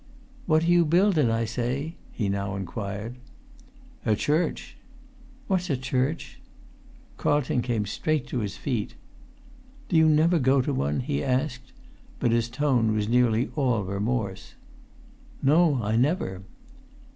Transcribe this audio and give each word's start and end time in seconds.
"What 0.47 0.63
are 0.63 0.71
you 0.71 0.83
buildin', 0.83 1.29
I 1.29 1.45
say?" 1.45 1.93
he 2.11 2.27
now 2.27 2.55
inquired. 2.55 3.17
"A 4.03 4.15
church." 4.15 4.75
"What's 5.45 5.69
a 5.69 5.77
church?" 5.77 6.41
Carlton 7.17 7.61
came 7.61 7.85
straight 7.85 8.25
to 8.29 8.39
his 8.39 8.57
feet. 8.57 8.95
"Do 9.89 9.95
you 9.95 10.09
never 10.09 10.39
go 10.39 10.59
to 10.59 10.73
one?" 10.73 11.01
he 11.01 11.23
asked; 11.23 11.71
but 12.19 12.31
his 12.31 12.49
tone 12.49 12.95
was 12.95 13.07
nearly 13.07 13.51
all 13.55 13.83
remorse. 13.83 14.55
"No, 15.43 15.79
I 15.83 15.95
never." 15.97 16.41